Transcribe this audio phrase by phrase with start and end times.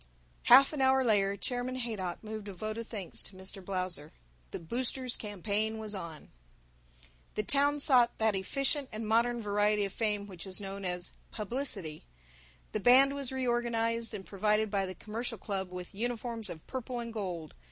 [0.45, 3.63] Half an hour later Chairman Haydock moved a vote of thanks to Mr.
[3.63, 4.11] Blausser.
[4.49, 6.29] The boosters' campaign was on.
[7.35, 12.03] The town sought that efficient and modern variety of fame which is known as "publicity."
[12.71, 17.13] The band was reorganized, and provided by the Commercial Club with uniforms of purple and
[17.13, 17.53] gold.